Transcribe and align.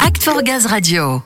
Act 0.00 0.22
for 0.22 0.42
Gaz 0.42 0.66
Radio. 0.66 1.22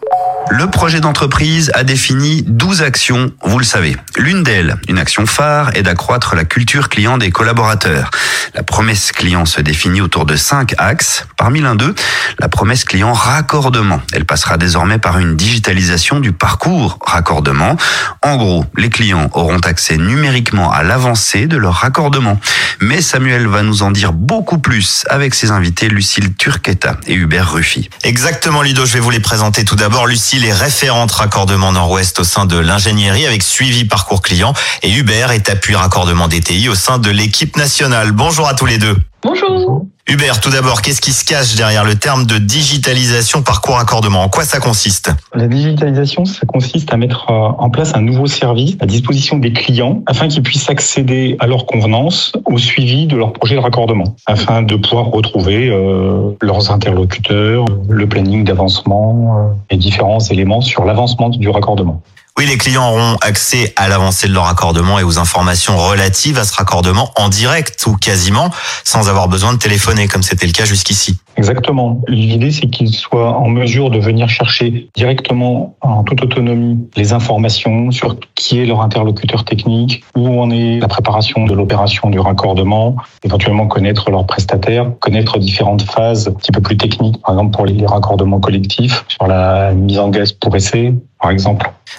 Le 0.50 0.68
projet 0.68 1.00
d'entreprise 1.00 1.70
a 1.74 1.84
défini 1.84 2.42
12 2.46 2.82
actions, 2.82 3.32
vous 3.42 3.58
le 3.58 3.64
savez. 3.64 3.96
L'une 4.16 4.42
d'elles, 4.42 4.76
une 4.88 4.98
action 4.98 5.26
phare, 5.26 5.74
est 5.74 5.82
d'accroître 5.82 6.34
la 6.34 6.44
culture 6.44 6.88
client 6.88 7.18
des 7.18 7.30
collaborateurs. 7.30 8.10
La 8.54 8.62
promesse 8.62 9.10
client 9.10 9.46
se 9.46 9.60
définit 9.60 10.00
autour 10.00 10.26
de 10.26 10.36
5 10.36 10.74
axes. 10.78 11.26
Parmi 11.36 11.60
l'un 11.60 11.74
d'eux, 11.74 11.94
la 12.38 12.48
promesse 12.48 12.84
client 12.84 13.12
raccordement. 13.12 14.00
Elle 14.12 14.26
passera 14.26 14.58
désormais 14.58 14.98
par 14.98 15.18
une 15.18 15.34
digitalisation 15.34 16.20
du 16.20 16.32
parcours 16.32 16.98
raccordement. 17.04 17.76
En 18.22 18.36
gros, 18.36 18.66
les 18.76 18.90
clients 18.90 19.30
auront 19.32 19.60
accès 19.60 19.96
numériquement 19.96 20.70
à 20.70 20.82
l'avancée 20.82 21.46
de 21.46 21.56
leur 21.56 21.74
raccordement. 21.74 22.38
Mais 22.80 23.00
Samuel 23.00 23.46
va 23.46 23.62
nous 23.62 23.82
en 23.82 23.90
dire 23.90 24.12
beaucoup 24.12 24.58
plus 24.58 25.04
avec 25.08 25.34
ses 25.34 25.50
invités 25.50 25.88
Lucille 25.88 26.34
Turqueta 26.34 26.98
et 27.06 27.14
Hubert 27.14 27.52
Ruffy. 27.52 27.88
Exactement 28.02 28.62
Ludo, 28.62 28.84
je 28.84 28.92
vais 28.92 29.00
vous 29.00 29.10
les 29.10 29.20
présenter 29.20 29.64
tout 29.64 29.76
d'abord. 29.76 30.06
Lucille 30.06 30.33
les 30.38 30.52
référentes 30.52 31.12
raccordement 31.12 31.72
Nord-Ouest 31.72 32.20
au 32.20 32.24
sein 32.24 32.46
de 32.46 32.56
l'ingénierie 32.56 33.26
avec 33.26 33.42
suivi 33.42 33.84
parcours 33.84 34.22
client 34.22 34.52
et 34.82 34.90
Hubert 34.90 35.30
est 35.30 35.48
appui 35.48 35.74
raccordement 35.74 36.28
DTI 36.28 36.68
au 36.68 36.74
sein 36.74 36.98
de 36.98 37.10
l'équipe 37.10 37.56
nationale. 37.56 38.12
Bonjour 38.12 38.48
à 38.48 38.54
tous 38.54 38.66
les 38.66 38.78
deux. 38.78 38.96
Bonjour. 39.22 39.86
Hubert, 40.06 40.38
tout 40.38 40.50
d'abord, 40.50 40.82
qu'est-ce 40.82 41.00
qui 41.00 41.14
se 41.14 41.24
cache 41.24 41.54
derrière 41.54 41.82
le 41.82 41.94
terme 41.94 42.26
de 42.26 42.36
digitalisation 42.36 43.42
parcours 43.42 43.78
accordement? 43.78 44.22
En 44.22 44.28
quoi 44.28 44.44
ça 44.44 44.60
consiste? 44.60 45.10
La 45.34 45.48
digitalisation, 45.48 46.26
ça 46.26 46.44
consiste 46.44 46.92
à 46.92 46.98
mettre 46.98 47.30
euh, 47.30 47.48
en 47.58 47.70
place 47.70 47.94
un 47.94 48.02
nouveau 48.02 48.26
service 48.26 48.76
à 48.80 48.86
disposition 48.86 49.38
des 49.38 49.54
clients 49.54 50.02
afin 50.04 50.28
qu'ils 50.28 50.42
puissent 50.42 50.68
accéder 50.68 51.36
à 51.40 51.46
leur 51.46 51.64
convenance 51.64 52.32
au 52.44 52.58
suivi 52.58 53.06
de 53.06 53.16
leur 53.16 53.32
projet 53.32 53.54
de 53.54 53.60
raccordement, 53.60 54.14
afin 54.26 54.60
de 54.60 54.76
pouvoir 54.76 55.06
retrouver 55.06 55.70
euh, 55.70 56.32
leurs 56.42 56.70
interlocuteurs, 56.70 57.64
le 57.88 58.06
planning 58.06 58.44
d'avancement 58.44 59.38
euh, 59.38 59.54
et 59.70 59.78
différents 59.78 60.20
éléments 60.20 60.60
sur 60.60 60.84
l'avancement 60.84 61.30
du 61.30 61.48
raccordement. 61.48 62.02
Oui, 62.36 62.46
les 62.46 62.58
clients 62.58 62.90
auront 62.90 63.16
accès 63.20 63.72
à 63.76 63.88
l'avancée 63.88 64.26
de 64.26 64.32
leur 64.32 64.46
raccordement 64.46 64.98
et 64.98 65.04
aux 65.04 65.20
informations 65.20 65.76
relatives 65.76 66.36
à 66.36 66.42
ce 66.42 66.52
raccordement 66.52 67.12
en 67.16 67.28
direct 67.28 67.86
ou 67.86 67.94
quasiment 67.94 68.50
sans 68.82 69.08
avoir 69.08 69.28
besoin 69.28 69.52
de 69.52 69.58
téléphoner 69.58 70.08
comme 70.08 70.24
c'était 70.24 70.46
le 70.46 70.52
cas 70.52 70.64
jusqu'ici. 70.64 71.16
Exactement. 71.36 72.00
L'idée, 72.08 72.50
c'est 72.50 72.66
qu'ils 72.66 72.92
soient 72.92 73.36
en 73.36 73.48
mesure 73.48 73.90
de 73.90 74.00
venir 74.00 74.28
chercher 74.28 74.88
directement, 74.96 75.76
en 75.80 76.02
toute 76.02 76.22
autonomie, 76.22 76.88
les 76.96 77.12
informations 77.12 77.92
sur 77.92 78.16
qui 78.34 78.60
est 78.60 78.66
leur 78.66 78.80
interlocuteur 78.80 79.44
technique, 79.44 80.02
où 80.16 80.40
en 80.40 80.50
est 80.50 80.80
la 80.80 80.88
préparation 80.88 81.44
de 81.44 81.54
l'opération 81.54 82.10
du 82.10 82.18
raccordement, 82.18 82.96
éventuellement 83.22 83.68
connaître 83.68 84.10
leur 84.10 84.26
prestataire, 84.26 84.90
connaître 84.98 85.38
différentes 85.38 85.82
phases 85.82 86.28
un 86.28 86.32
petit 86.32 86.50
peu 86.50 86.60
plus 86.60 86.76
techniques, 86.76 87.20
par 87.22 87.34
exemple 87.34 87.52
pour 87.52 87.64
les 87.64 87.86
raccordements 87.86 88.40
collectifs, 88.40 89.04
sur 89.08 89.28
la 89.28 89.72
mise 89.72 89.98
en 89.98 90.08
gaz 90.08 90.32
pour 90.32 90.54
essai, 90.56 90.94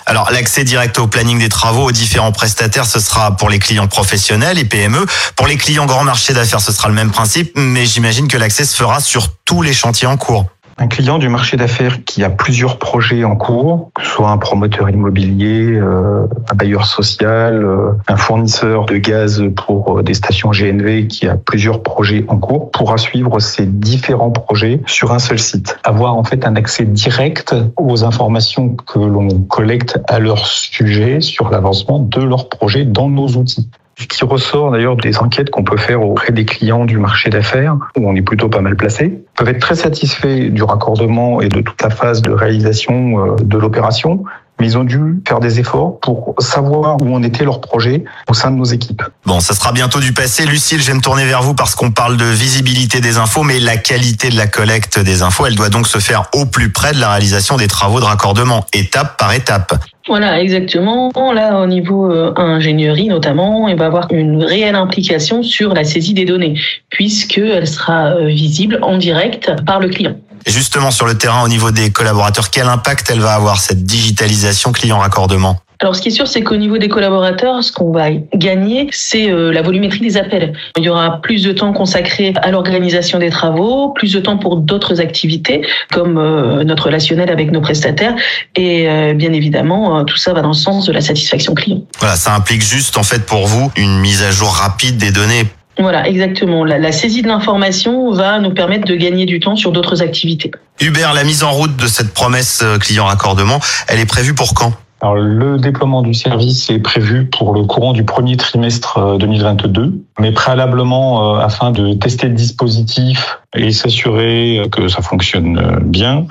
Alors 0.05 0.31
l'accès 0.31 0.63
direct 0.63 0.99
au 0.99 1.07
planning 1.07 1.39
des 1.39 1.49
travaux 1.49 1.85
aux 1.85 1.91
différents 1.91 2.31
prestataires, 2.31 2.85
ce 2.85 2.99
sera 2.99 3.35
pour 3.37 3.49
les 3.49 3.59
clients 3.59 3.87
professionnels 3.87 4.59
et 4.59 4.65
PME. 4.65 5.05
Pour 5.35 5.47
les 5.47 5.57
clients 5.57 5.85
grand 5.85 6.03
marché 6.03 6.33
d'affaires, 6.33 6.61
ce 6.61 6.71
sera 6.71 6.89
le 6.89 6.93
même 6.93 7.11
principe, 7.11 7.51
mais 7.55 7.85
j'imagine 7.85 8.27
que 8.27 8.37
l'accès 8.37 8.65
se 8.65 8.75
fera 8.75 8.99
sur 8.99 9.29
tous 9.45 9.61
les 9.61 9.73
chantiers 9.73 10.07
en 10.07 10.17
cours. 10.17 10.45
Un 10.77 10.87
client 10.87 11.19
du 11.19 11.29
marché 11.29 11.55
d'affaires 11.55 12.03
qui 12.03 12.21
a 12.21 12.29
plusieurs 12.29 12.79
projets 12.79 13.23
en 13.23 13.37
cours, 13.37 13.91
que 13.95 14.03
ce 14.03 14.09
soit 14.09 14.29
un 14.29 14.37
promoteur 14.37 14.89
immobilier, 14.89 15.71
euh, 15.71 16.27
un 16.51 16.55
bailleur 16.55 16.85
social, 16.85 17.63
euh, 17.63 17.91
un 18.09 18.17
fournisseur 18.17 18.85
de 18.85 18.97
gaz 18.97 19.41
pour 19.55 19.99
euh, 19.99 20.03
des 20.03 20.13
stations 20.13 20.51
GNV 20.51 21.07
qui 21.07 21.29
a 21.29 21.37
plusieurs 21.37 21.81
projets 21.81 22.25
en 22.27 22.39
cours, 22.39 22.71
pourra 22.71 22.97
suivre 22.97 23.39
ces 23.39 23.65
différents 23.65 24.31
projets 24.31 24.81
sur 24.85 25.13
un 25.13 25.19
seul 25.19 25.39
site. 25.39 25.79
Avoir 25.85 26.17
en 26.17 26.25
fait 26.25 26.45
un 26.45 26.57
accès 26.57 26.83
direct 26.83 27.55
aux 27.77 28.03
informations 28.03 28.75
que 28.75 28.99
l'on 28.99 29.29
collecte 29.43 29.97
à 30.09 30.19
leur 30.19 30.45
sujet 30.45 31.21
sur 31.21 31.49
l'avancement 31.49 31.99
de 31.99 32.21
leur 32.21 32.49
projet 32.49 32.83
dans 32.83 33.07
nos 33.07 33.29
outils. 33.29 33.69
Qui 33.95 34.25
ressort 34.25 34.71
d'ailleurs 34.71 34.95
des 34.97 35.17
enquêtes 35.17 35.49
qu'on 35.49 35.63
peut 35.63 35.77
faire 35.77 36.01
auprès 36.01 36.31
des 36.31 36.45
clients 36.45 36.85
du 36.85 36.97
marché 36.97 37.29
d'affaires, 37.29 37.77
où 37.97 38.09
on 38.09 38.15
est 38.15 38.21
plutôt 38.21 38.49
pas 38.49 38.61
mal 38.61 38.75
placé, 38.75 39.23
peuvent 39.35 39.49
être 39.49 39.59
très 39.59 39.75
satisfaits 39.75 40.49
du 40.49 40.63
raccordement 40.63 41.41
et 41.41 41.49
de 41.49 41.61
toute 41.61 41.81
la 41.81 41.89
phase 41.89 42.21
de 42.21 42.31
réalisation 42.31 43.33
euh, 43.33 43.35
de 43.41 43.57
l'opération, 43.57 44.23
mais 44.59 44.67
ils 44.67 44.77
ont 44.77 44.83
dû 44.83 45.21
faire 45.27 45.39
des 45.39 45.59
efforts 45.59 45.99
pour 45.99 46.35
savoir 46.39 47.01
où 47.01 47.13
en 47.13 47.23
était 47.23 47.43
leur 47.43 47.61
projet 47.61 48.03
au 48.29 48.33
sein 48.33 48.51
de 48.51 48.57
nos 48.57 48.65
équipes. 48.65 49.03
Bon, 49.25 49.39
ça 49.39 49.53
sera 49.53 49.71
bientôt 49.71 49.99
du 49.99 50.13
passé. 50.13 50.45
Lucille, 50.45 50.81
je 50.81 50.87
vais 50.87 50.93
me 50.93 51.01
tourner 51.01 51.25
vers 51.25 51.41
vous 51.41 51.53
parce 51.53 51.75
qu'on 51.75 51.91
parle 51.91 52.17
de 52.17 52.25
visibilité 52.25 53.01
des 53.01 53.17
infos, 53.17 53.43
mais 53.43 53.59
la 53.59 53.77
qualité 53.77 54.29
de 54.29 54.37
la 54.37 54.47
collecte 54.47 54.99
des 54.99 55.21
infos, 55.21 55.45
elle 55.45 55.55
doit 55.55 55.69
donc 55.69 55.87
se 55.87 55.99
faire 55.99 56.29
au 56.33 56.45
plus 56.45 56.71
près 56.71 56.93
de 56.93 56.99
la 56.99 57.09
réalisation 57.09 57.57
des 57.57 57.67
travaux 57.67 57.99
de 57.99 58.05
raccordement, 58.05 58.65
étape 58.73 59.17
par 59.17 59.33
étape. 59.33 59.73
Voilà, 60.07 60.39
exactement. 60.39 61.11
Là, 61.33 61.59
au 61.59 61.65
niveau 61.65 62.11
euh, 62.11 62.31
ingénierie 62.35 63.07
notamment, 63.07 63.67
il 63.67 63.75
va 63.75 63.87
avoir 63.87 64.07
une 64.11 64.43
réelle 64.43 64.75
implication 64.75 65.41
sur 65.41 65.73
la 65.73 65.83
saisie 65.83 66.13
des 66.13 66.25
données, 66.25 66.59
puisqu'elle 66.89 67.67
sera 67.67 68.11
euh, 68.11 68.27
visible 68.27 68.79
en 68.83 68.97
direct 68.97 69.51
par 69.65 69.79
le 69.79 69.89
client. 69.89 70.15
Justement, 70.45 70.91
sur 70.91 71.07
le 71.07 71.17
terrain, 71.17 71.43
au 71.43 71.47
niveau 71.47 71.71
des 71.71 71.91
collaborateurs, 71.91 72.51
quel 72.51 72.67
impact 72.67 73.09
elle 73.11 73.19
va 73.19 73.33
avoir, 73.33 73.59
cette 73.59 73.83
digitalisation 73.83 74.71
client-raccordement? 74.71 75.57
Alors, 75.81 75.95
ce 75.95 76.01
qui 76.01 76.07
est 76.07 76.11
sûr, 76.11 76.27
c'est 76.27 76.41
qu'au 76.41 76.55
niveau 76.55 76.77
des 76.77 76.87
collaborateurs, 76.87 77.63
ce 77.63 77.71
qu'on 77.71 77.91
va 77.91 78.09
gagner, 78.33 78.87
c'est 78.91 79.29
euh, 79.29 79.51
la 79.51 79.61
volumétrie 79.61 79.99
des 79.99 80.17
appels. 80.17 80.53
Il 80.77 80.83
y 80.83 80.89
aura 80.89 81.21
plus 81.21 81.43
de 81.43 81.51
temps 81.51 81.73
consacré 81.73 82.33
à 82.41 82.51
l'organisation 82.51 83.19
des 83.19 83.29
travaux, 83.29 83.89
plus 83.89 84.13
de 84.13 84.19
temps 84.19 84.37
pour 84.37 84.57
d'autres 84.57 85.01
activités, 85.01 85.65
comme 85.91 86.17
euh, 86.17 86.63
notre 86.63 86.85
relationnel 86.85 87.29
avec 87.29 87.51
nos 87.51 87.61
prestataires. 87.61 88.15
Et 88.55 88.89
euh, 88.89 89.13
bien 89.13 89.33
évidemment, 89.33 90.05
tout 90.05 90.17
ça 90.17 90.33
va 90.33 90.41
dans 90.41 90.49
le 90.49 90.53
sens 90.53 90.85
de 90.85 90.93
la 90.93 91.01
satisfaction 91.01 91.53
client. 91.53 91.81
Voilà, 91.99 92.15
ça 92.15 92.33
implique 92.33 92.61
juste, 92.61 92.97
en 92.97 93.03
fait, 93.03 93.25
pour 93.25 93.45
vous, 93.47 93.71
une 93.75 93.99
mise 93.99 94.23
à 94.23 94.31
jour 94.31 94.49
rapide 94.49 94.97
des 94.97 95.11
données 95.11 95.43
voilà, 95.77 96.07
exactement. 96.07 96.63
La, 96.63 96.77
la 96.77 96.93
saisie 96.93 97.21
de 97.21 97.27
l'information 97.27 98.09
va 98.13 98.39
nous 98.39 98.53
permettre 98.53 98.87
de 98.87 98.95
gagner 98.95 99.25
du 99.25 99.41
temps 99.41 99.57
sur 99.57 99.73
d'autres 99.73 100.01
activités. 100.01 100.49
Hubert, 100.79 101.13
la 101.13 101.25
mise 101.25 101.43
en 101.43 101.51
route 101.51 101.75
de 101.75 101.87
cette 101.87 102.13
promesse 102.13 102.63
client 102.79 103.07
raccordement, 103.07 103.59
elle 103.89 103.99
est 103.99 104.05
prévue 104.05 104.33
pour 104.33 104.53
quand? 104.53 104.71
Alors, 105.05 105.17
le 105.17 105.59
déploiement 105.59 106.01
du 106.01 106.15
service 106.15 106.67
est 106.71 106.79
prévu 106.79 107.25
pour 107.25 107.53
le 107.53 107.61
courant 107.65 107.93
du 107.93 108.03
premier 108.03 108.37
trimestre 108.37 109.19
2022, 109.19 110.01
mais 110.19 110.31
préalablement, 110.31 111.35
afin 111.35 111.69
de 111.69 111.93
tester 111.93 112.27
le 112.27 112.33
dispositif 112.33 113.37
et 113.55 113.71
s'assurer 113.71 114.63
que 114.71 114.87
ça 114.87 115.03
fonctionne 115.03 115.79
bien, 115.83 116.25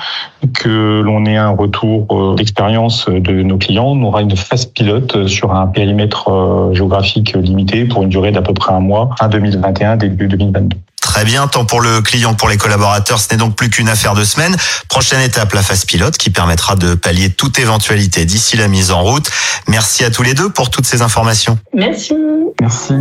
que 0.55 1.01
l'on 1.03 1.25
ait 1.25 1.37
un 1.37 1.51
retour 1.51 2.35
d'expérience 2.35 3.09
de 3.09 3.45
nos 3.45 3.59
clients, 3.59 3.93
on 3.93 4.03
aura 4.03 4.23
une 4.23 4.35
phase 4.35 4.67
pilote 4.67 5.29
sur 5.29 5.55
un 5.55 5.69
périmètre 5.69 6.71
géographique 6.73 7.35
limité 7.35 7.85
pour 7.85 8.03
une 8.03 8.09
durée 8.09 8.33
d'à 8.33 8.43
peu 8.43 8.55
près 8.55 8.73
un 8.73 8.81
mois, 8.81 9.11
fin 9.21 9.29
2021, 9.29 9.99
début 9.99 10.27
2022. 10.27 10.77
Très 11.15 11.25
bien, 11.25 11.47
tant 11.47 11.65
pour 11.65 11.81
le 11.81 12.01
client 12.01 12.33
que 12.33 12.39
pour 12.39 12.49
les 12.49 12.57
collaborateurs, 12.57 13.21
ce 13.21 13.29
n'est 13.31 13.37
donc 13.37 13.55
plus 13.55 13.71
qu'une 13.71 13.89
affaire 13.89 14.15
de 14.15 14.25
semaine. 14.25 14.57
Prochaine 14.89 15.21
étape, 15.21 15.53
la 15.53 15.63
phase 15.63 15.85
pilote 15.85 16.19
qui 16.19 16.29
permettra 16.29 16.75
de 16.75 16.97
pallier 16.97 17.31
toute 17.31 17.61
éventualité 17.61 18.25
d'ici 18.25 18.57
la 18.57 18.67
mise 18.67 18.91
en 18.91 19.01
route. 19.01 19.31
Merci 19.69 20.03
à 20.03 20.11
tous 20.11 20.25
les 20.25 20.35
deux 20.35 20.49
pour 20.49 20.71
toutes 20.71 20.87
ces 20.87 21.03
informations. 21.03 21.57
Merci. 21.73 22.15
Merci. 22.61 22.95